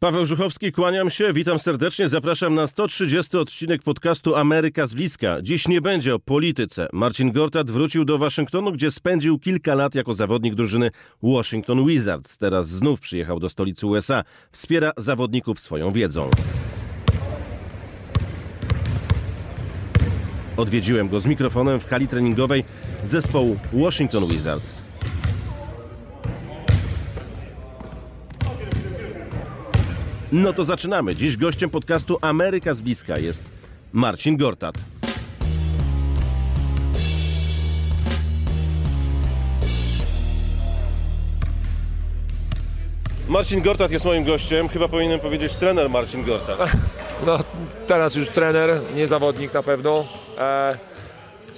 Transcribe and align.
Paweł 0.00 0.26
Żuchowski, 0.26 0.72
kłaniam 0.72 1.10
się, 1.10 1.32
witam 1.32 1.58
serdecznie, 1.58 2.08
zapraszam 2.08 2.54
na 2.54 2.66
130 2.66 3.36
odcinek 3.36 3.82
podcastu 3.82 4.36
Ameryka 4.36 4.86
z 4.86 4.94
bliska. 4.94 5.42
Dziś 5.42 5.68
nie 5.68 5.80
będzie 5.80 6.14
o 6.14 6.18
polityce. 6.18 6.88
Marcin 6.92 7.32
Gortat 7.32 7.70
wrócił 7.70 8.04
do 8.04 8.18
Waszyngtonu, 8.18 8.72
gdzie 8.72 8.90
spędził 8.90 9.38
kilka 9.38 9.74
lat 9.74 9.94
jako 9.94 10.14
zawodnik 10.14 10.54
drużyny 10.54 10.90
Washington 11.22 11.86
Wizards. 11.86 12.38
Teraz 12.38 12.68
znów 12.68 13.00
przyjechał 13.00 13.40
do 13.40 13.48
stolicy 13.48 13.86
USA. 13.86 14.24
Wspiera 14.52 14.92
zawodników 14.96 15.60
swoją 15.60 15.90
wiedzą. 15.92 16.30
Odwiedziłem 20.56 21.08
go 21.08 21.20
z 21.20 21.26
mikrofonem 21.26 21.80
w 21.80 21.86
hali 21.86 22.08
treningowej 22.08 22.64
zespołu 23.04 23.58
Washington 23.72 24.26
Wizards. 24.26 24.89
No 30.32 30.52
to 30.52 30.64
zaczynamy. 30.64 31.14
Dziś 31.14 31.36
gościem 31.36 31.70
podcastu 31.70 32.18
Ameryka 32.20 32.74
z 32.74 32.80
bliska 32.80 33.18
jest 33.18 33.42
Marcin 33.92 34.36
Gortat. 34.36 34.74
Marcin 43.28 43.62
Gortat 43.62 43.90
jest 43.90 44.04
moim 44.04 44.24
gościem. 44.24 44.68
Chyba 44.68 44.88
powinienem 44.88 45.20
powiedzieć 45.20 45.54
trener 45.54 45.90
Marcin 45.90 46.24
Gortat. 46.24 46.58
No, 47.26 47.38
teraz 47.86 48.14
już 48.14 48.28
trener, 48.28 48.80
nie 48.94 49.06
zawodnik 49.06 49.54
na 49.54 49.62
pewno. 49.62 50.06
E, 50.38 50.78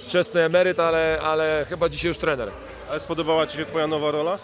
wczesny 0.01 0.41
emeryt, 0.41 0.79
ale, 0.79 1.19
ale 1.23 1.65
chyba 1.69 1.89
dzisiaj 1.89 2.07
już 2.07 2.17
trener. 2.17 2.51
Ale 2.89 2.99
spodobała 2.99 3.47
Ci 3.47 3.57
się 3.57 3.65
Twoja 3.65 3.87
nowa 3.87 4.11
rola? 4.11 4.39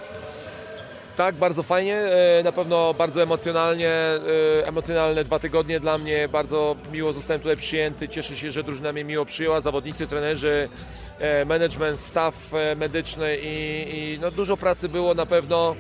Tak, 1.16 1.36
bardzo 1.36 1.64
fajnie, 1.64 1.96
e, 1.96 2.44
na 2.44 2.52
pewno 2.52 2.94
bardzo 2.94 3.24
emocjonalnie, 3.24 3.90
e, 3.90 4.68
emocjonalne 4.68 5.24
dwa 5.24 5.40
tygodnie 5.40 5.80
dla 5.80 5.98
mnie, 5.98 6.28
bardzo 6.28 6.76
miło 6.92 7.14
zostałem 7.14 7.42
tutaj 7.42 7.58
przyjęty, 7.58 8.10
cieszę 8.10 8.36
się, 8.36 8.52
że 8.52 8.64
drużyna 8.64 8.94
mnie 8.94 9.04
miło 9.04 9.26
przyjęła, 9.26 9.62
zawodnicy, 9.62 10.08
trenerzy, 10.08 10.70
e, 11.20 11.46
management, 11.46 12.00
staff 12.00 12.52
medyczny 12.76 13.38
i, 13.44 13.86
i 13.94 14.20
no, 14.22 14.32
dużo 14.32 14.58
pracy 14.58 14.90
było 14.90 15.14
na 15.14 15.26
pewno. 15.26 15.76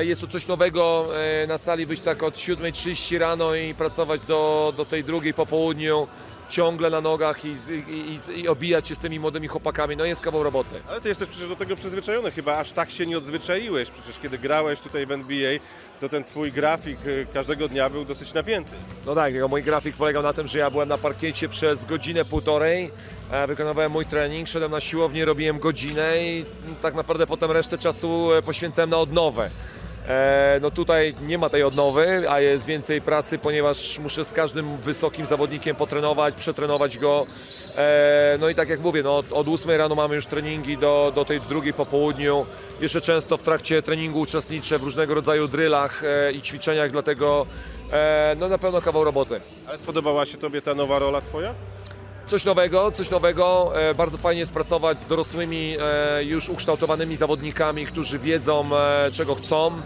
Jest 0.00 0.20
to 0.20 0.26
coś 0.26 0.46
nowego, 0.46 1.08
na 1.48 1.58
sali 1.58 1.86
być 1.86 2.00
tak 2.00 2.22
od 2.22 2.34
7.30 2.34 3.18
rano 3.18 3.54
i 3.54 3.74
pracować 3.74 4.20
do, 4.20 4.72
do 4.76 4.84
tej 4.84 5.04
drugiej 5.04 5.34
po 5.34 5.46
południu, 5.46 6.06
ciągle 6.48 6.90
na 6.90 7.00
nogach 7.00 7.44
i, 7.44 7.48
i, 7.48 8.18
i, 8.34 8.40
i 8.40 8.48
obijać 8.48 8.88
się 8.88 8.94
z 8.94 8.98
tymi 8.98 9.20
młodymi 9.20 9.48
chłopakami, 9.48 9.96
no 9.96 10.04
jest 10.04 10.20
kawał 10.20 10.42
roboty. 10.42 10.82
Ale 10.88 11.00
Ty 11.00 11.08
jesteś 11.08 11.28
przecież 11.28 11.48
do 11.48 11.56
tego 11.56 11.76
przyzwyczajony. 11.76 12.30
Chyba 12.30 12.58
aż 12.58 12.72
tak 12.72 12.90
się 12.90 13.06
nie 13.06 13.18
odzwyczaiłeś. 13.18 13.90
Przecież 13.90 14.18
kiedy 14.18 14.38
grałeś 14.38 14.80
tutaj 14.80 15.06
w 15.06 15.12
NBA, 15.12 15.58
to 16.00 16.08
ten 16.08 16.24
Twój 16.24 16.52
grafik 16.52 17.06
y, 17.06 17.26
każdego 17.34 17.68
dnia 17.68 17.90
był 17.90 18.04
dosyć 18.04 18.34
napięty. 18.34 18.72
No 19.06 19.14
tak, 19.14 19.34
mój 19.48 19.62
grafik 19.62 19.96
polegał 19.96 20.22
na 20.22 20.32
tym, 20.32 20.48
że 20.48 20.58
ja 20.58 20.70
byłem 20.70 20.88
na 20.88 20.98
parkiecie 20.98 21.48
przez 21.48 21.84
godzinę, 21.84 22.24
półtorej, 22.24 22.90
wykonywałem 23.48 23.92
mój 23.92 24.06
trening, 24.06 24.48
szedłem 24.48 24.70
na 24.70 24.80
siłownię, 24.80 25.24
robiłem 25.24 25.58
godzinę 25.58 26.24
i 26.24 26.44
tak 26.82 26.94
naprawdę 26.94 27.26
potem 27.26 27.50
resztę 27.50 27.78
czasu 27.78 28.32
e, 28.32 28.42
poświęcałem 28.42 28.90
na 28.90 28.96
odnowę. 28.96 29.50
E, 30.08 30.58
No 30.62 30.70
tutaj 30.70 31.14
nie 31.26 31.38
ma 31.38 31.48
tej 31.48 31.62
odnowy, 31.62 32.30
a 32.30 32.40
jest 32.40 32.66
więcej 32.66 33.00
pracy, 33.00 33.38
ponieważ 33.38 33.98
muszę 33.98 34.24
z 34.24 34.32
każdym 34.32 34.76
wysokim 34.76 35.26
zawodnikiem 35.26 35.76
potrenować, 35.76 36.34
przetrenować 36.34 36.98
go. 36.98 37.26
E, 37.76 38.36
No 38.40 38.48
i 38.48 38.54
tak 38.54 38.68
jak 38.68 38.80
mówię, 38.80 39.02
no 39.02 39.16
od- 39.18 39.32
od 39.32 39.48
8 39.48 39.70
rano 39.78 39.94
mamy 39.94 40.14
już 40.14 40.26
treningi 40.26 40.78
do, 40.78 41.12
do 41.14 41.24
tej 41.24 41.40
drugiej 41.40 41.72
po 41.72 41.86
południu. 41.86 42.46
Jeszcze 42.80 43.00
często 43.00 43.36
w 43.36 43.42
trakcie 43.42 43.82
treningu 43.82 44.20
uczestniczę 44.20 44.78
w 44.78 44.82
różnego 44.82 45.14
rodzaju 45.14 45.48
drylach 45.48 46.02
e, 46.04 46.32
i 46.32 46.42
ćwiczeniach, 46.42 46.90
dlatego 46.90 47.46
no 48.40 48.48
na 48.48 48.58
pewno 48.58 48.80
kawał 48.80 49.04
roboty. 49.04 49.40
Ale 49.68 49.78
spodobała 49.78 50.26
się 50.26 50.38
Tobie 50.38 50.62
ta 50.62 50.74
nowa 50.74 50.98
rola 50.98 51.20
Twoja? 51.20 51.54
Coś 52.26 52.44
nowego, 52.44 52.92
coś 52.92 53.10
nowego. 53.10 53.72
E, 53.80 53.94
Bardzo 53.94 54.18
fajnie 54.18 54.40
jest 54.40 54.52
pracować 54.52 55.00
z 55.00 55.06
dorosłymi, 55.06 55.76
e, 55.80 56.24
już 56.24 56.48
ukształtowanymi 56.48 57.16
zawodnikami, 57.16 57.86
którzy 57.86 58.18
wiedzą, 58.18 58.76
e, 58.76 59.10
czego 59.12 59.34
chcą. 59.34 59.76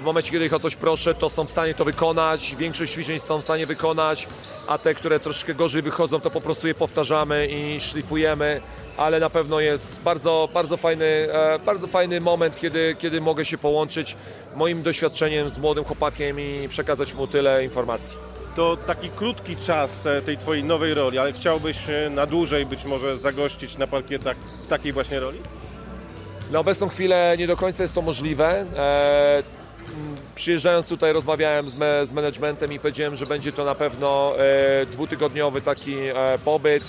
W 0.00 0.02
momencie, 0.04 0.32
kiedy 0.32 0.46
ich 0.46 0.52
o 0.52 0.58
coś 0.58 0.76
proszę, 0.76 1.14
to 1.14 1.28
są 1.30 1.44
w 1.44 1.50
stanie 1.50 1.74
to 1.74 1.84
wykonać. 1.84 2.56
Większość 2.58 2.92
ćwiczeń 2.92 3.18
są 3.18 3.38
w 3.38 3.44
stanie 3.44 3.66
wykonać, 3.66 4.28
a 4.66 4.78
te, 4.78 4.94
które 4.94 5.20
troszkę 5.20 5.54
gorzej 5.54 5.82
wychodzą, 5.82 6.20
to 6.20 6.30
po 6.30 6.40
prostu 6.40 6.68
je 6.68 6.74
powtarzamy 6.74 7.46
i 7.46 7.80
szlifujemy. 7.80 8.60
Ale 8.96 9.20
na 9.20 9.30
pewno 9.30 9.60
jest 9.60 10.00
bardzo, 10.02 10.48
bardzo, 10.54 10.76
fajny, 10.76 11.28
bardzo 11.64 11.86
fajny 11.86 12.20
moment, 12.20 12.60
kiedy, 12.60 12.96
kiedy 12.98 13.20
mogę 13.20 13.44
się 13.44 13.58
połączyć 13.58 14.16
moim 14.56 14.82
doświadczeniem 14.82 15.48
z 15.48 15.58
młodym 15.58 15.84
chłopakiem 15.84 16.40
i 16.40 16.68
przekazać 16.68 17.14
mu 17.14 17.26
tyle 17.26 17.64
informacji. 17.64 18.16
To 18.56 18.76
taki 18.76 19.08
krótki 19.10 19.56
czas 19.56 20.06
e, 20.06 20.22
tej 20.22 20.38
Twojej 20.38 20.64
nowej 20.64 20.94
roli, 20.94 21.18
ale 21.18 21.32
chciałbyś 21.32 21.88
e, 21.88 22.10
na 22.10 22.26
dłużej 22.26 22.66
być 22.66 22.84
może 22.84 23.18
zagościć 23.18 23.78
na 23.78 23.86
parkietach 23.86 24.36
w 24.36 24.66
takiej 24.66 24.92
właśnie 24.92 25.20
roli? 25.20 25.38
Na 26.50 26.58
obecną 26.58 26.88
chwilę 26.88 27.34
nie 27.38 27.46
do 27.46 27.56
końca 27.56 27.82
jest 27.82 27.94
to 27.94 28.02
możliwe. 28.02 28.48
E, 28.76 29.42
m, 29.88 30.14
Przyjeżdżając 30.34 30.88
tutaj 30.88 31.12
rozmawiałem 31.12 31.70
z, 31.70 31.74
me, 31.74 32.06
z 32.06 32.12
managementem 32.12 32.72
i 32.72 32.78
powiedziałem, 32.78 33.16
że 33.16 33.26
będzie 33.26 33.52
to 33.52 33.64
na 33.64 33.74
pewno 33.74 34.32
e, 34.38 34.86
dwutygodniowy 34.86 35.60
taki 35.60 35.96
e, 35.98 36.14
pobyt. 36.44 36.84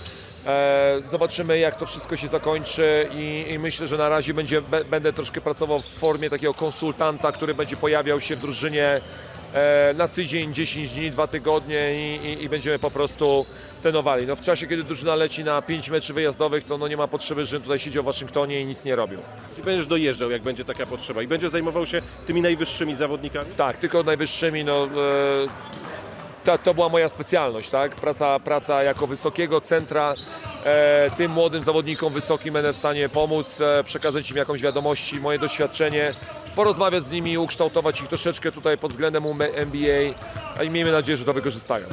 E, 0.45 1.01
zobaczymy 1.05 1.59
jak 1.59 1.75
to 1.75 1.85
wszystko 1.85 2.15
się 2.15 2.27
zakończy 2.27 3.09
i, 3.13 3.45
i 3.49 3.59
myślę, 3.59 3.87
że 3.87 3.97
na 3.97 4.09
razie 4.09 4.33
będzie, 4.33 4.61
be, 4.61 4.85
będę 4.85 5.13
troszkę 5.13 5.41
pracował 5.41 5.79
w 5.79 5.85
formie 5.85 6.29
takiego 6.29 6.53
konsultanta, 6.53 7.31
który 7.31 7.53
będzie 7.53 7.77
pojawiał 7.77 8.21
się 8.21 8.35
w 8.35 8.39
drużynie 8.39 9.01
na 9.95 10.07
tydzień, 10.07 10.53
10 10.53 10.93
dni, 10.93 11.11
2 11.11 11.27
tygodnie 11.27 11.93
i, 11.93 12.25
i, 12.27 12.43
i 12.43 12.49
będziemy 12.49 12.79
po 12.79 12.91
prostu 12.91 13.45
trenowali. 13.81 14.27
No 14.27 14.35
w 14.35 14.41
czasie, 14.41 14.67
kiedy 14.67 14.83
drużyna 14.83 15.15
leci 15.15 15.43
na 15.43 15.61
5 15.61 15.89
meczów 15.89 16.15
wyjazdowych, 16.15 16.63
to 16.63 16.77
no 16.77 16.87
nie 16.87 16.97
ma 16.97 17.07
potrzeby, 17.07 17.45
żebym 17.45 17.63
tutaj 17.63 17.79
siedział 17.79 18.03
w 18.03 18.05
Waszyngtonie 18.05 18.61
i 18.61 18.65
nic 18.65 18.85
nie 18.85 18.95
robił. 18.95 19.19
I 19.59 19.61
będziesz 19.61 19.87
dojeżdżał, 19.87 20.31
jak 20.31 20.41
będzie 20.41 20.65
taka 20.65 20.85
potrzeba. 20.85 21.21
I 21.21 21.27
będziesz 21.27 21.51
zajmował 21.51 21.85
się 21.85 22.01
tymi 22.27 22.41
najwyższymi 22.41 22.95
zawodnikami? 22.95 23.49
Tak, 23.55 23.77
tylko 23.77 24.03
najwyższymi, 24.03 24.63
no 24.63 24.85
e, 24.85 24.89
to, 26.43 26.57
to 26.57 26.73
była 26.73 26.89
moja 26.89 27.09
specjalność, 27.09 27.69
tak? 27.69 27.95
Praca, 27.95 28.39
praca 28.39 28.83
jako 28.83 29.07
wysokiego 29.07 29.61
centra 29.61 30.13
e, 30.13 30.46
tym 31.17 31.31
młodym 31.31 31.61
zawodnikom 31.61 32.13
wysokim 32.13 32.53
będę 32.53 32.73
w 32.73 32.77
stanie 32.77 33.09
pomóc, 33.09 33.61
e, 33.61 33.83
przekazać 33.83 34.31
im 34.31 34.37
jakąś 34.37 34.61
wiadomość, 34.61 35.13
moje 35.13 35.39
doświadczenie, 35.39 36.13
porozmawiać 36.55 37.03
z 37.03 37.11
nimi, 37.11 37.37
ukształtować 37.37 38.01
ich 38.01 38.07
troszeczkę 38.07 38.51
tutaj 38.51 38.77
pod 38.77 38.91
względem 38.91 39.23
NBA 39.55 40.01
i 40.63 40.69
miejmy 40.69 40.91
nadzieję, 40.91 41.17
że 41.17 41.25
to 41.25 41.33
wykorzystają. 41.33 41.87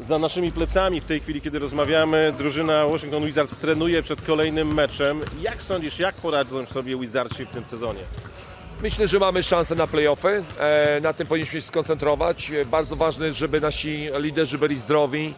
Za 0.00 0.18
naszymi 0.18 0.52
plecami 0.52 1.00
w 1.00 1.04
tej 1.04 1.20
chwili, 1.20 1.40
kiedy 1.40 1.58
rozmawiamy, 1.58 2.32
drużyna 2.38 2.86
Washington 2.86 3.24
Wizards 3.26 3.58
trenuje 3.58 4.02
przed 4.02 4.22
kolejnym 4.22 4.74
meczem. 4.74 5.20
Jak 5.40 5.62
sądzisz, 5.62 5.98
jak 5.98 6.14
poradzą 6.14 6.66
sobie 6.66 6.98
Wizardsi 6.98 7.46
w 7.46 7.50
tym 7.50 7.64
sezonie? 7.64 8.00
Myślę, 8.82 9.08
że 9.08 9.18
mamy 9.18 9.42
szansę 9.42 9.74
na 9.74 9.86
playoffy. 9.86 10.44
E, 10.60 11.00
Na 11.02 11.12
tym 11.12 11.26
powinniśmy 11.26 11.60
się 11.60 11.66
skoncentrować. 11.66 12.50
E, 12.50 12.64
Bardzo 12.64 12.96
ważne 12.96 13.26
jest, 13.26 13.38
żeby 13.38 13.60
nasi 13.60 14.08
liderzy 14.18 14.58
byli 14.58 14.78
zdrowi. 14.78 15.34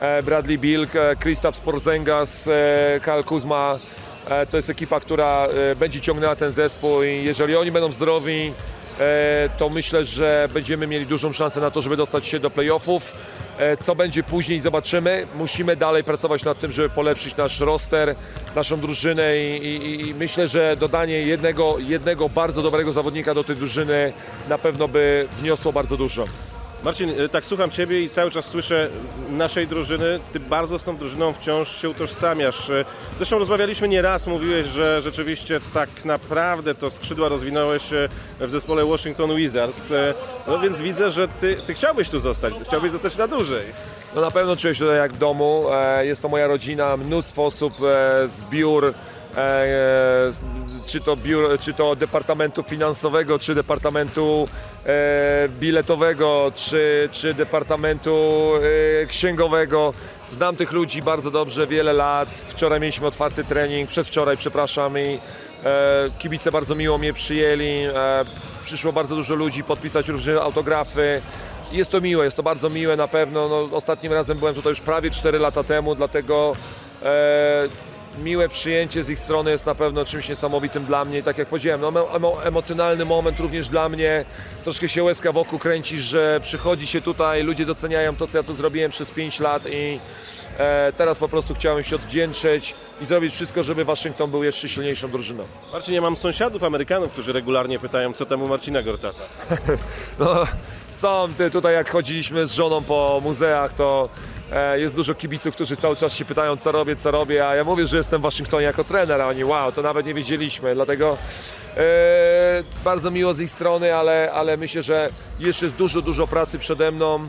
E, 0.00 0.22
Bradley 0.22 0.58
Bilk, 0.58 0.96
e, 0.96 1.16
Kristaps 1.16 1.60
Porzingis, 1.60 2.48
e, 2.48 3.00
Kyle 3.02 3.22
Kuzma. 3.22 3.78
To 4.50 4.56
jest 4.56 4.70
ekipa, 4.70 5.00
która 5.00 5.48
będzie 5.76 6.00
ciągnęła 6.00 6.36
ten 6.36 6.52
zespół 6.52 7.02
i 7.02 7.24
jeżeli 7.24 7.56
oni 7.56 7.72
będą 7.72 7.92
zdrowi, 7.92 8.52
to 9.58 9.68
myślę, 9.68 10.04
że 10.04 10.48
będziemy 10.54 10.86
mieli 10.86 11.06
dużą 11.06 11.32
szansę 11.32 11.60
na 11.60 11.70
to, 11.70 11.82
żeby 11.82 11.96
dostać 11.96 12.26
się 12.26 12.38
do 12.40 12.50
playoffów. 12.50 13.12
Co 13.80 13.94
będzie 13.94 14.22
później, 14.22 14.60
zobaczymy. 14.60 15.26
Musimy 15.34 15.76
dalej 15.76 16.04
pracować 16.04 16.44
nad 16.44 16.58
tym, 16.58 16.72
żeby 16.72 16.88
polepszyć 16.88 17.36
nasz 17.36 17.60
roster, 17.60 18.14
naszą 18.54 18.80
drużynę 18.80 19.38
i, 19.38 19.66
i, 19.66 20.08
i 20.08 20.14
myślę, 20.14 20.48
że 20.48 20.76
dodanie 20.76 21.22
jednego, 21.22 21.76
jednego 21.78 22.28
bardzo 22.28 22.62
dobrego 22.62 22.92
zawodnika 22.92 23.34
do 23.34 23.44
tej 23.44 23.56
drużyny 23.56 24.12
na 24.48 24.58
pewno 24.58 24.88
by 24.88 25.28
wniosło 25.38 25.72
bardzo 25.72 25.96
dużo. 25.96 26.24
Marcin, 26.86 27.20
e, 27.20 27.28
tak 27.28 27.46
słucham 27.46 27.70
Ciebie 27.70 28.02
i 28.02 28.08
cały 28.08 28.30
czas 28.30 28.44
słyszę 28.44 28.88
naszej 29.30 29.66
drużyny. 29.66 30.20
Ty 30.32 30.40
bardzo 30.40 30.78
z 30.78 30.84
tą 30.84 30.96
drużyną 30.96 31.32
wciąż 31.32 31.76
się 31.82 31.90
utożsamiasz. 31.90 32.70
E, 32.70 32.84
Zresztą 33.16 33.38
rozmawialiśmy 33.38 33.88
nie 33.88 34.02
raz, 34.02 34.26
mówiłeś, 34.26 34.66
że 34.66 35.02
rzeczywiście 35.02 35.60
tak 35.74 36.04
naprawdę 36.04 36.74
to 36.74 36.90
skrzydła 36.90 37.28
rozwinąłeś 37.28 37.92
e, 37.92 38.08
w 38.40 38.50
zespole 38.50 38.84
Washington 38.84 39.36
Wizards. 39.36 39.92
No 40.46 40.58
więc 40.58 40.80
widzę, 40.80 41.10
że 41.10 41.28
Ty, 41.28 41.56
ty 41.66 41.74
chciałbyś 41.74 42.08
tu 42.08 42.20
zostać, 42.20 42.54
chciałbyś 42.68 42.90
zostać 42.90 43.16
na 43.16 43.28
dłużej. 43.28 43.66
No 44.14 44.20
na 44.20 44.30
pewno 44.30 44.56
czuję 44.56 44.74
się 44.74 44.80
tutaj 44.80 44.96
jak 44.96 45.12
w 45.12 45.18
domu. 45.18 45.64
Jest 46.02 46.22
to 46.22 46.28
moja 46.28 46.46
rodzina, 46.46 46.96
mnóstwo 46.96 47.46
osób 47.46 47.74
z 48.26 48.44
biur, 48.50 48.94
czy 50.86 51.00
to, 51.00 51.16
biur, 51.16 51.58
czy 51.60 51.72
to 51.74 51.96
departamentu 51.96 52.62
finansowego, 52.62 53.38
czy 53.38 53.54
departamentu 53.54 54.48
e, 54.86 55.48
biletowego, 55.48 56.52
czy, 56.54 57.08
czy 57.12 57.34
departamentu 57.34 58.52
e, 59.02 59.06
księgowego. 59.06 59.92
Znam 60.32 60.56
tych 60.56 60.72
ludzi 60.72 61.02
bardzo 61.02 61.30
dobrze, 61.30 61.66
wiele 61.66 61.92
lat. 61.92 62.28
Wczoraj 62.28 62.80
mieliśmy 62.80 63.06
otwarty 63.06 63.44
trening, 63.44 63.88
przedwczoraj, 63.90 64.36
przepraszam, 64.36 64.98
i 64.98 65.18
e, 65.64 66.10
kibice 66.18 66.52
bardzo 66.52 66.74
miło 66.74 66.98
mnie 66.98 67.12
przyjęli. 67.12 67.84
E, 67.94 68.24
przyszło 68.64 68.92
bardzo 68.92 69.16
dużo 69.16 69.34
ludzi 69.34 69.64
podpisać 69.64 70.08
różne 70.08 70.40
autografy. 70.40 71.22
Jest 71.72 71.90
to 71.90 72.00
miłe, 72.00 72.24
jest 72.24 72.36
to 72.36 72.42
bardzo 72.42 72.70
miłe 72.70 72.96
na 72.96 73.08
pewno. 73.08 73.48
No, 73.48 73.76
ostatnim 73.76 74.12
razem 74.12 74.38
byłem 74.38 74.54
tutaj 74.54 74.70
już 74.70 74.80
prawie 74.80 75.10
4 75.10 75.38
lata 75.38 75.64
temu, 75.64 75.94
dlatego 75.94 76.56
e, 77.02 77.68
miłe 78.18 78.48
przyjęcie 78.48 79.02
z 79.02 79.10
ich 79.10 79.18
strony 79.18 79.50
jest 79.50 79.66
na 79.66 79.74
pewno 79.74 80.04
czymś 80.04 80.28
niesamowitym 80.28 80.84
dla 80.84 81.04
mnie. 81.04 81.18
I 81.18 81.22
tak 81.22 81.38
jak 81.38 81.48
powiedziałem, 81.48 81.80
no, 81.80 81.88
emo- 81.92 82.16
emo, 82.16 82.44
emocjonalny 82.44 83.04
moment 83.04 83.40
również 83.40 83.68
dla 83.68 83.88
mnie. 83.88 84.24
Troszkę 84.64 84.88
się 84.88 85.02
łezka 85.04 85.32
wokół 85.32 85.58
kręci, 85.58 86.00
że 86.00 86.40
przychodzi 86.42 86.86
się 86.86 87.00
tutaj, 87.00 87.42
ludzie 87.42 87.64
doceniają 87.64 88.16
to, 88.16 88.26
co 88.26 88.38
ja 88.38 88.44
tu 88.44 88.54
zrobiłem 88.54 88.90
przez 88.90 89.10
5 89.10 89.40
lat 89.40 89.62
i 89.70 90.00
e, 90.58 90.92
teraz 90.96 91.18
po 91.18 91.28
prostu 91.28 91.54
chciałem 91.54 91.84
się 91.84 91.96
odwdzięczyć 91.96 92.74
i 93.00 93.06
zrobić 93.06 93.34
wszystko, 93.34 93.62
żeby 93.62 93.84
Waszyngton 93.84 94.30
był 94.30 94.44
jeszcze 94.44 94.68
silniejszą 94.68 95.10
drużyną. 95.10 95.44
Marcin, 95.72 95.94
ja 95.94 96.00
mam 96.00 96.16
sąsiadów 96.16 96.64
Amerykanów, 96.64 97.12
którzy 97.12 97.32
regularnie 97.32 97.78
pytają, 97.78 98.12
co 98.12 98.26
temu 98.26 98.48
Marcina 98.48 98.82
Gortata. 98.82 99.18
No, 100.18 100.46
są 100.96 101.28
tutaj, 101.52 101.74
jak 101.74 101.90
chodziliśmy 101.90 102.46
z 102.46 102.52
żoną 102.52 102.82
po 102.82 103.20
muzeach, 103.24 103.72
to 103.72 104.08
e, 104.52 104.80
jest 104.80 104.96
dużo 104.96 105.14
kibiców, 105.14 105.54
którzy 105.54 105.76
cały 105.76 105.96
czas 105.96 106.14
się 106.14 106.24
pytają, 106.24 106.56
co 106.56 106.72
robię, 106.72 106.96
co 106.96 107.10
robię, 107.10 107.48
a 107.48 107.54
ja 107.54 107.64
mówię, 107.64 107.86
że 107.86 107.96
jestem 107.96 108.20
w 108.20 108.22
Waszyngtonie 108.22 108.66
jako 108.66 108.84
trener, 108.84 109.20
a 109.20 109.28
oni, 109.28 109.44
wow, 109.44 109.72
to 109.72 109.82
nawet 109.82 110.06
nie 110.06 110.14
wiedzieliśmy, 110.14 110.74
dlatego 110.74 111.18
e, 111.76 112.64
bardzo 112.84 113.10
miło 113.10 113.34
z 113.34 113.40
ich 113.40 113.50
strony, 113.50 113.94
ale, 113.94 114.32
ale 114.32 114.56
myślę, 114.56 114.82
że 114.82 115.10
jeszcze 115.38 115.66
jest 115.66 115.76
dużo, 115.76 116.02
dużo 116.02 116.26
pracy 116.26 116.58
przede 116.58 116.90
mną. 116.90 117.28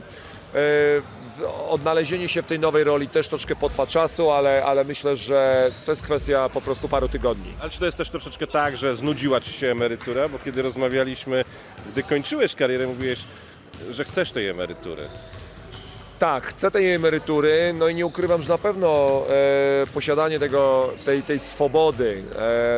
E, 0.55 1.17
odnalezienie 1.69 2.29
się 2.29 2.41
w 2.41 2.45
tej 2.45 2.59
nowej 2.59 2.83
roli 2.83 3.09
też 3.09 3.29
troszkę 3.29 3.55
potrwa 3.55 3.87
czasu, 3.87 4.31
ale, 4.31 4.65
ale 4.65 4.83
myślę, 4.83 5.15
że 5.15 5.71
to 5.85 5.91
jest 5.91 6.01
kwestia 6.01 6.49
po 6.49 6.61
prostu 6.61 6.89
paru 6.89 7.09
tygodni. 7.09 7.53
Ale 7.61 7.69
czy 7.69 7.79
to 7.79 7.85
jest 7.85 7.97
też 7.97 8.09
troszeczkę 8.09 8.47
tak, 8.47 8.77
że 8.77 8.95
znudziła 8.95 9.41
Ci 9.41 9.53
się 9.53 9.67
emerytura? 9.67 10.29
Bo 10.29 10.39
kiedy 10.39 10.61
rozmawialiśmy, 10.61 11.43
gdy 11.85 12.03
kończyłeś 12.03 12.55
karierę, 12.55 12.87
mówiłeś, 12.87 13.19
że 13.89 14.05
chcesz 14.05 14.31
tej 14.31 14.47
emerytury. 14.47 15.03
Tak, 16.19 16.47
chcę 16.47 16.71
tej 16.71 16.93
emerytury, 16.93 17.73
no 17.73 17.87
i 17.87 17.95
nie 17.95 18.05
ukrywam, 18.05 18.41
że 18.43 18.49
na 18.49 18.57
pewno 18.57 19.21
e, 19.29 19.87
posiadanie 19.93 20.39
tego, 20.39 20.89
tej, 21.05 21.23
tej 21.23 21.39
swobody, 21.39 22.23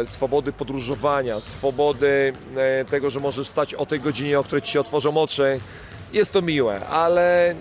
e, 0.01 0.05
swobody 0.05 0.53
podróżowania, 0.53 1.41
swobody 1.41 2.33
e, 2.57 2.85
tego, 2.85 3.09
że 3.09 3.19
możesz 3.19 3.47
stać 3.47 3.73
o 3.73 3.85
tej 3.85 3.99
godzinie, 3.99 4.39
o 4.39 4.43
której 4.43 4.61
ci 4.61 4.71
się 4.71 4.79
otworzą 4.79 5.17
oczy, 5.17 5.59
jest 6.13 6.33
to 6.33 6.41
miłe, 6.41 6.87
ale 6.87 7.55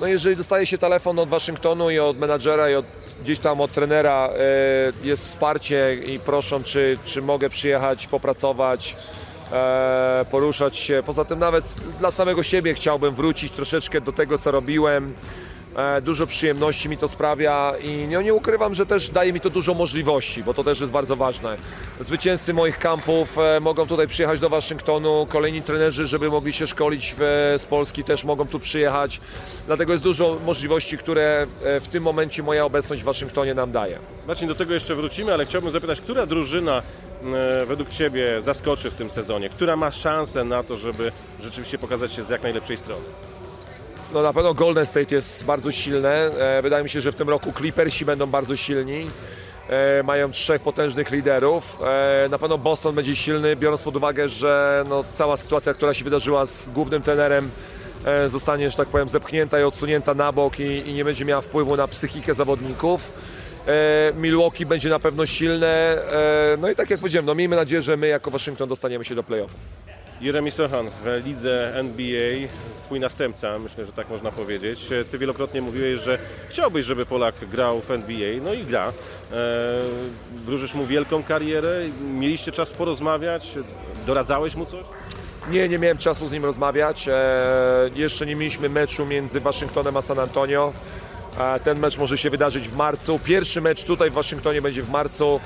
no 0.00 0.06
jeżeli 0.06 0.36
dostaje 0.36 0.66
się 0.66 0.78
telefon 0.78 1.18
od 1.18 1.28
Waszyngtonu 1.28 1.90
i 1.90 1.98
od 1.98 2.18
menadżera 2.18 2.70
i 2.70 2.74
od, 2.74 2.86
gdzieś 3.22 3.38
tam 3.38 3.60
od 3.60 3.72
trenera 3.72 4.28
e, 4.28 4.38
jest 5.02 5.24
wsparcie 5.24 5.94
i 5.94 6.18
proszą, 6.18 6.64
czy, 6.64 6.98
czy 7.04 7.22
mogę 7.22 7.50
przyjechać, 7.50 8.06
popracować, 8.06 8.96
poruszać 10.30 10.76
się. 10.76 11.02
Poza 11.06 11.24
tym 11.24 11.38
nawet 11.38 11.74
dla 11.98 12.10
samego 12.10 12.42
siebie 12.42 12.74
chciałbym 12.74 13.14
wrócić 13.14 13.52
troszeczkę 13.52 14.00
do 14.00 14.12
tego, 14.12 14.38
co 14.38 14.50
robiłem. 14.50 15.14
E, 15.76 16.00
Dużo 16.00 16.26
przyjemności 16.26 16.88
mi 16.88 16.96
to 16.96 17.08
sprawia 17.08 17.72
i 17.82 18.08
no, 18.12 18.22
nie 18.22 18.34
ukrywam, 18.34 18.74
że 18.74 18.86
też 18.86 19.10
daje 19.10 19.32
mi 19.32 19.40
to 19.40 19.50
dużo 19.50 19.74
możliwości, 19.74 20.44
bo 20.44 20.54
to 20.54 20.64
też 20.64 20.80
jest 20.80 20.92
bardzo 20.92 21.16
ważne. 21.16 21.56
Zwycięzcy 22.00 22.54
moich 22.54 22.78
kampów 22.78 23.38
e, 23.38 23.60
mogą 23.60 23.86
tutaj 23.86 24.08
przyjechać 24.08 24.40
do 24.40 24.48
Waszyngtonu, 24.48 25.26
kolejni 25.30 25.62
trenerzy, 25.62 26.06
żeby 26.06 26.30
mogli 26.30 26.52
się 26.52 26.66
szkolić 26.66 27.14
w, 27.18 27.54
z 27.58 27.66
Polski, 27.66 28.04
też 28.04 28.24
mogą 28.24 28.46
tu 28.46 28.60
przyjechać. 28.60 29.20
Dlatego 29.66 29.92
jest 29.92 30.04
dużo 30.04 30.38
możliwości, 30.46 30.98
które 30.98 31.46
e, 31.64 31.80
w 31.80 31.88
tym 31.88 32.02
momencie 32.02 32.42
moja 32.42 32.64
obecność 32.64 33.02
w 33.02 33.04
Waszyngtonie 33.04 33.54
nam 33.54 33.72
daje. 33.72 33.98
Marcin, 34.28 34.48
do 34.48 34.54
tego 34.54 34.74
jeszcze 34.74 34.94
wrócimy, 34.94 35.32
ale 35.34 35.46
chciałbym 35.46 35.70
zapytać, 35.70 36.00
która 36.00 36.26
drużyna 36.26 36.82
według 37.66 37.88
Ciebie 37.88 38.42
zaskoczy 38.42 38.90
w 38.90 38.94
tym 38.94 39.10
sezonie? 39.10 39.50
Która 39.50 39.76
ma 39.76 39.90
szansę 39.90 40.44
na 40.44 40.62
to, 40.62 40.76
żeby 40.76 41.12
rzeczywiście 41.42 41.78
pokazać 41.78 42.12
się 42.12 42.22
z 42.22 42.30
jak 42.30 42.42
najlepszej 42.42 42.76
strony? 42.76 43.04
No 44.16 44.22
na 44.22 44.32
pewno 44.32 44.54
Golden 44.54 44.86
State 44.86 45.14
jest 45.14 45.44
bardzo 45.44 45.72
silne. 45.72 46.10
E, 46.58 46.62
Wydaje 46.62 46.82
mi 46.84 46.90
się, 46.90 47.00
że 47.00 47.12
w 47.12 47.14
tym 47.14 47.28
roku 47.28 47.52
Clippersi 47.52 48.04
będą 48.04 48.26
bardzo 48.26 48.56
silni. 48.56 49.06
E, 49.68 50.02
Mają 50.02 50.30
trzech 50.30 50.62
potężnych 50.62 51.10
liderów. 51.10 51.78
E, 52.24 52.28
Na 52.28 52.38
pewno 52.38 52.58
Boston 52.58 52.94
będzie 52.94 53.16
silny, 53.16 53.56
biorąc 53.56 53.82
pod 53.82 53.96
uwagę, 53.96 54.28
że 54.28 54.84
no, 54.88 55.04
cała 55.14 55.36
sytuacja, 55.36 55.74
która 55.74 55.94
się 55.94 56.04
wydarzyła 56.04 56.46
z 56.46 56.68
głównym 56.68 57.02
trenerem, 57.02 57.50
zostanie, 58.26 58.70
że 58.70 58.76
tak 58.76 58.88
powiem, 58.88 59.08
zepchnięta 59.08 59.60
i 59.60 59.62
odsunięta 59.62 60.14
na 60.14 60.32
bok 60.32 60.60
i, 60.60 60.88
i 60.88 60.92
nie 60.92 61.04
będzie 61.04 61.24
miała 61.24 61.40
wpływu 61.40 61.76
na 61.76 61.88
psychikę 61.88 62.34
zawodników. 62.34 63.12
Milwaukee 64.14 64.66
będzie 64.66 64.88
na 64.88 64.98
pewno 64.98 65.26
silne. 65.26 65.98
No 66.58 66.70
i 66.70 66.76
tak 66.76 66.90
jak 66.90 67.00
powiedziałem, 67.00 67.26
no 67.26 67.34
miejmy 67.34 67.56
nadzieję, 67.56 67.82
że 67.82 67.96
my 67.96 68.06
jako 68.06 68.30
Waszyngton 68.30 68.68
dostaniemy 68.68 69.04
się 69.04 69.14
do 69.14 69.22
playoffów. 69.22 69.60
Jeremy 70.20 70.50
Sochan 70.50 70.90
w 71.04 71.22
lidze 71.26 71.72
NBA, 71.74 72.48
twój 72.82 73.00
następca, 73.00 73.58
myślę, 73.58 73.84
że 73.84 73.92
tak 73.92 74.08
można 74.08 74.32
powiedzieć. 74.32 74.88
Ty 75.10 75.18
wielokrotnie 75.18 75.62
mówiłeś, 75.62 76.00
że 76.00 76.18
chciałbyś, 76.48 76.86
żeby 76.86 77.06
Polak 77.06 77.34
grał 77.50 77.80
w 77.80 77.90
NBA, 77.90 78.40
no 78.44 78.52
i 78.52 78.64
gra. 78.64 78.92
E, 79.32 79.32
wróżysz 80.44 80.74
mu 80.74 80.86
wielką 80.86 81.22
karierę, 81.22 81.80
mieliście 82.00 82.52
czas 82.52 82.72
porozmawiać, 82.72 83.54
doradzałeś 84.06 84.54
mu 84.54 84.66
coś? 84.66 84.84
Nie, 85.50 85.68
nie 85.68 85.78
miałem 85.78 85.98
czasu 85.98 86.26
z 86.26 86.32
nim 86.32 86.44
rozmawiać. 86.44 87.08
E, 87.08 87.90
jeszcze 87.94 88.26
nie 88.26 88.36
mieliśmy 88.36 88.68
meczu 88.68 89.06
między 89.06 89.40
Waszyngtonem 89.40 89.96
a 89.96 90.02
San 90.02 90.18
Antonio. 90.18 90.72
E, 91.38 91.60
ten 91.60 91.78
mecz 91.78 91.98
może 91.98 92.18
się 92.18 92.30
wydarzyć 92.30 92.68
w 92.68 92.76
marcu. 92.76 93.20
Pierwszy 93.24 93.60
mecz 93.60 93.84
tutaj 93.84 94.10
w 94.10 94.14
Waszyngtonie 94.14 94.62
będzie 94.62 94.82
w 94.82 94.90
marcu, 94.90 95.40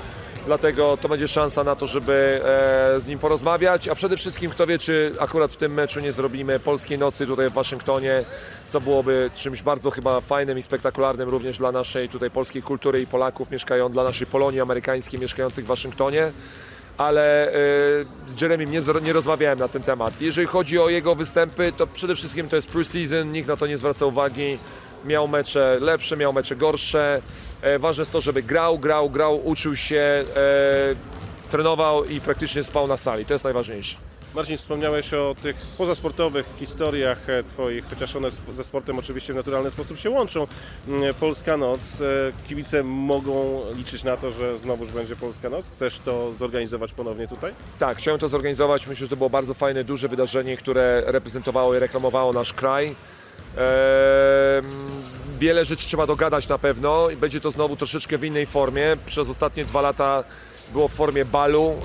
dlatego 0.45 0.97
to 1.01 1.09
będzie 1.09 1.27
szansa 1.27 1.63
na 1.63 1.75
to, 1.75 1.87
żeby 1.87 2.41
e, 2.43 3.01
z 3.01 3.07
nim 3.07 3.19
porozmawiać. 3.19 3.87
A 3.87 3.95
przede 3.95 4.17
wszystkim, 4.17 4.51
kto 4.51 4.67
wie, 4.67 4.79
czy 4.79 5.11
akurat 5.19 5.53
w 5.53 5.57
tym 5.57 5.73
meczu 5.73 5.99
nie 5.99 6.11
zrobimy 6.11 6.59
polskiej 6.59 6.97
nocy 6.97 7.27
tutaj 7.27 7.49
w 7.49 7.53
Waszyngtonie, 7.53 8.25
co 8.67 8.81
byłoby 8.81 9.31
czymś 9.35 9.61
bardzo 9.61 9.91
chyba 9.91 10.21
fajnym 10.21 10.57
i 10.57 10.63
spektakularnym 10.63 11.29
również 11.29 11.57
dla 11.57 11.71
naszej 11.71 12.09
tutaj 12.09 12.31
polskiej 12.31 12.63
kultury 12.63 13.01
i 13.01 13.07
Polaków 13.07 13.51
mieszkają, 13.51 13.89
dla 13.89 14.03
naszej 14.03 14.27
Polonii 14.27 14.61
amerykańskiej 14.61 15.19
mieszkających 15.19 15.65
w 15.65 15.67
Waszyngtonie 15.67 16.31
ale 16.97 17.47
e, 17.47 17.53
z 18.27 18.41
Jeremim 18.41 18.71
nie, 18.71 18.81
nie 19.01 19.13
rozmawiałem 19.13 19.59
na 19.59 19.67
ten 19.67 19.83
temat. 19.83 20.21
Jeżeli 20.21 20.47
chodzi 20.47 20.79
o 20.79 20.89
jego 20.89 21.15
występy, 21.15 21.73
to 21.77 21.87
przede 21.87 22.15
wszystkim 22.15 22.49
to 22.49 22.55
jest 22.55 22.71
pre-season, 22.71 23.31
nikt 23.31 23.47
na 23.47 23.57
to 23.57 23.67
nie 23.67 23.77
zwraca 23.77 24.05
uwagi. 24.05 24.59
Miał 25.05 25.27
mecze 25.27 25.77
lepsze, 25.81 26.17
miał 26.17 26.33
mecze 26.33 26.55
gorsze. 26.55 27.21
E, 27.61 27.79
ważne 27.79 28.01
jest 28.01 28.11
to, 28.11 28.21
żeby 28.21 28.43
grał, 28.43 28.79
grał, 28.79 29.09
grał, 29.09 29.47
uczył 29.47 29.75
się, 29.75 29.95
e, 29.97 30.25
trenował 31.49 32.05
i 32.05 32.21
praktycznie 32.21 32.63
spał 32.63 32.87
na 32.87 32.97
sali. 32.97 33.25
To 33.25 33.33
jest 33.33 33.43
najważniejsze. 33.43 33.95
Marcin, 34.35 34.57
wspomniałeś 34.57 35.13
o 35.13 35.35
tych 35.43 35.55
pozasportowych 35.77 36.45
historiach 36.59 37.29
e, 37.29 37.43
Twoich, 37.43 37.85
chociaż 37.89 38.15
one 38.15 38.29
ze 38.53 38.63
sportem 38.63 38.99
oczywiście 38.99 39.33
w 39.33 39.35
naturalny 39.35 39.71
sposób 39.71 39.99
się 39.99 40.09
łączą. 40.09 40.47
Mm, 40.87 41.13
Polska 41.13 41.57
Noc. 41.57 41.79
Kibice 42.47 42.83
mogą 42.83 43.61
liczyć 43.75 44.03
na 44.03 44.17
to, 44.17 44.31
że 44.31 44.59
znowuż 44.59 44.91
będzie 44.91 45.15
Polska 45.15 45.49
Noc. 45.49 45.67
Chcesz 45.67 45.99
to 45.99 46.33
zorganizować 46.33 46.93
ponownie 46.93 47.27
tutaj? 47.27 47.53
Tak, 47.79 47.97
chciałem 47.97 48.19
to 48.19 48.27
zorganizować. 48.27 48.87
Myślę, 48.87 49.05
że 49.05 49.09
to 49.09 49.17
było 49.17 49.29
bardzo 49.29 49.53
fajne, 49.53 49.83
duże 49.83 50.07
wydarzenie, 50.07 50.57
które 50.57 51.03
reprezentowało 51.05 51.75
i 51.75 51.79
reklamowało 51.79 52.33
nasz 52.33 52.53
kraj. 52.53 52.95
Wiele 55.39 55.65
rzeczy 55.65 55.87
trzeba 55.87 56.07
dogadać 56.07 56.47
na 56.47 56.57
pewno 56.57 57.09
i 57.09 57.17
będzie 57.17 57.41
to 57.41 57.51
znowu 57.51 57.75
troszeczkę 57.75 58.17
w 58.17 58.23
innej 58.23 58.45
formie. 58.45 58.97
Przez 59.05 59.29
ostatnie 59.29 59.65
dwa 59.65 59.81
lata 59.81 60.23
było 60.73 60.87
w 60.87 60.93
formie 60.93 61.25
balu. 61.25 61.75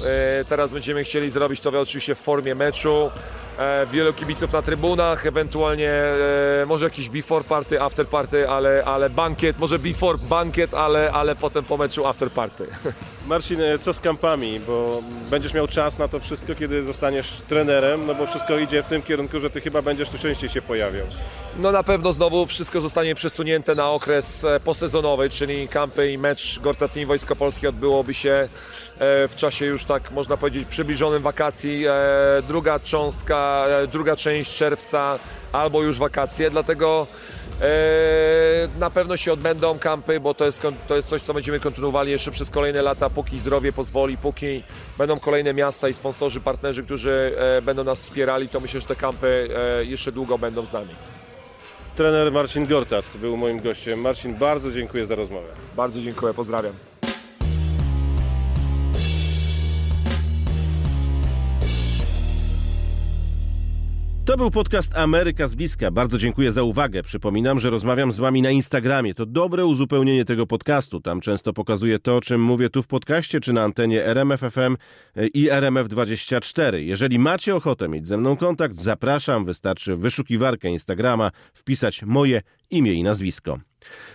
E, 0.40 0.44
teraz 0.44 0.72
będziemy 0.72 1.04
chcieli 1.04 1.30
zrobić 1.30 1.60
to 1.60 1.80
oczywiście 1.80 2.14
w 2.14 2.18
formie 2.18 2.54
meczu. 2.54 3.10
E, 3.58 3.86
wielu 3.86 4.12
kibiców 4.12 4.52
na 4.52 4.62
trybunach, 4.62 5.26
ewentualnie 5.26 5.90
e, 5.90 6.66
może 6.66 6.84
jakiś 6.84 7.08
before 7.08 7.44
party, 7.44 7.82
after 7.82 8.06
party, 8.06 8.48
ale, 8.48 8.84
ale 8.84 9.10
bankiet, 9.10 9.58
może 9.58 9.78
before 9.78 10.18
bankiet, 10.28 10.74
ale, 10.74 11.12
ale 11.12 11.36
potem 11.36 11.64
po 11.64 11.76
meczu 11.76 12.06
after 12.06 12.30
party. 12.30 12.66
Marcin, 13.26 13.60
e, 13.60 13.78
co 13.78 13.94
z 13.94 14.00
kampami? 14.00 14.60
Bo 14.60 15.02
będziesz 15.30 15.54
miał 15.54 15.66
czas 15.66 15.98
na 15.98 16.08
to 16.08 16.20
wszystko, 16.20 16.54
kiedy 16.54 16.84
zostaniesz 16.84 17.42
trenerem, 17.48 18.06
no 18.06 18.14
bo 18.14 18.26
wszystko 18.26 18.58
idzie 18.58 18.82
w 18.82 18.86
tym 18.86 19.02
kierunku, 19.02 19.40
że 19.40 19.50
Ty 19.50 19.60
chyba 19.60 19.82
będziesz 19.82 20.08
tu 20.08 20.18
częściej 20.18 20.48
się 20.48 20.62
pojawiał. 20.62 21.06
No 21.58 21.72
na 21.72 21.82
pewno 21.82 22.12
znowu 22.12 22.46
wszystko 22.46 22.80
zostanie 22.80 23.14
przesunięte 23.14 23.74
na 23.74 23.90
okres 23.90 24.44
e, 24.44 24.60
posezonowy, 24.60 25.30
czyli 25.30 25.68
kampy 25.68 26.12
i 26.12 26.18
mecz 26.18 26.60
Gorta 26.60 26.88
Team 26.88 27.06
Wojsko 27.06 27.36
Polskie 27.36 27.68
odbyłoby 27.68 28.14
się 28.14 28.48
w 29.28 29.32
czasie 29.36 29.66
już 29.66 29.84
tak 29.84 30.10
można 30.10 30.36
powiedzieć 30.36 30.68
przybliżonym 30.68 31.22
wakacji. 31.22 31.84
Druga 32.48 32.78
cząstka, 32.78 33.45
e, 33.68 33.86
druga 33.86 34.16
część 34.16 34.54
czerwca 34.54 35.18
albo 35.52 35.82
już 35.82 35.98
wakacje, 35.98 36.50
dlatego 36.50 37.06
e, 37.62 37.66
na 38.78 38.90
pewno 38.90 39.16
się 39.16 39.32
odbędą 39.32 39.78
kampy, 39.78 40.20
bo 40.20 40.34
to 40.34 40.44
jest, 40.44 40.62
to 40.88 40.96
jest 40.96 41.08
coś, 41.08 41.22
co 41.22 41.34
będziemy 41.34 41.60
kontynuowali 41.60 42.10
jeszcze 42.10 42.30
przez 42.30 42.50
kolejne 42.50 42.82
lata, 42.82 43.10
póki 43.10 43.38
zdrowie 43.38 43.72
pozwoli, 43.72 44.18
póki 44.18 44.62
będą 44.98 45.20
kolejne 45.20 45.54
miasta 45.54 45.88
i 45.88 45.94
sponsorzy, 45.94 46.40
partnerzy, 46.40 46.82
którzy 46.82 47.36
e, 47.38 47.62
będą 47.62 47.84
nas 47.84 48.00
wspierali, 48.00 48.48
to 48.48 48.60
myślę, 48.60 48.80
że 48.80 48.86
te 48.86 48.96
kampy 48.96 49.48
e, 49.80 49.84
jeszcze 49.84 50.12
długo 50.12 50.38
będą 50.38 50.66
z 50.66 50.72
nami. 50.72 50.94
Trener 51.96 52.32
Marcin 52.32 52.66
Gortat 52.66 53.04
był 53.14 53.36
moim 53.36 53.60
gościem. 53.60 54.00
Marcin, 54.00 54.34
bardzo 54.34 54.70
dziękuję 54.70 55.06
za 55.06 55.14
rozmowę. 55.14 55.48
Bardzo 55.76 56.00
dziękuję, 56.00 56.34
pozdrawiam. 56.34 56.72
To 64.26 64.36
był 64.36 64.50
podcast 64.50 64.96
Ameryka 64.96 65.48
z 65.48 65.54
bliska. 65.54 65.90
Bardzo 65.90 66.18
dziękuję 66.18 66.52
za 66.52 66.62
uwagę. 66.62 67.02
Przypominam, 67.02 67.60
że 67.60 67.70
rozmawiam 67.70 68.12
z 68.12 68.18
wami 68.18 68.42
na 68.42 68.50
Instagramie. 68.50 69.14
To 69.14 69.26
dobre 69.26 69.66
uzupełnienie 69.66 70.24
tego 70.24 70.46
podcastu. 70.46 71.00
Tam 71.00 71.20
często 71.20 71.52
pokazuję 71.52 71.98
to, 71.98 72.16
o 72.16 72.20
czym 72.20 72.42
mówię 72.42 72.70
tu 72.70 72.82
w 72.82 72.86
podcaście, 72.86 73.40
czy 73.40 73.52
na 73.52 73.62
antenie 73.62 74.04
RMFFM 74.04 74.76
i 75.34 75.48
RMF24. 75.48 76.76
Jeżeli 76.76 77.18
macie 77.18 77.56
ochotę 77.56 77.88
mieć 77.88 78.06
ze 78.06 78.16
mną 78.16 78.36
kontakt, 78.36 78.80
zapraszam. 78.80 79.44
Wystarczy 79.44 79.96
wyszukiwarkę 79.96 80.68
Instagrama 80.68 81.30
wpisać 81.54 82.02
moje 82.02 82.42
imię 82.70 82.92
i 82.92 83.02
nazwisko. 83.02 83.58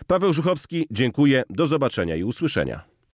Paweł 0.07 0.33
Żuchowski, 0.33 0.87
dziękuję. 0.91 1.43
Do 1.49 1.67
zobaczenia 1.67 2.15
i 2.15 2.23
usłyszenia. 2.23 2.90